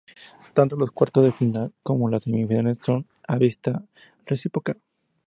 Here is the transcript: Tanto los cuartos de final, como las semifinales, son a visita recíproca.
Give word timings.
Tanto 0.55 0.75
los 0.75 0.89
cuartos 0.89 1.23
de 1.25 1.31
final, 1.31 1.73
como 1.83 2.09
las 2.09 2.23
semifinales, 2.23 2.79
son 2.81 3.05
a 3.27 3.37
visita 3.37 3.83
recíproca. 4.25 4.75